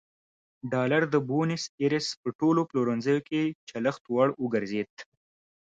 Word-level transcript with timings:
ډالر 0.71 1.01
د 1.13 1.15
بونیس 1.27 1.63
ایرس 1.81 2.07
په 2.21 2.29
ټولو 2.39 2.61
پلورنځیو 2.69 3.17
کې 3.29 3.41
چلښت 3.69 4.03
وړ 4.13 4.27
وګرځېد. 4.43 4.91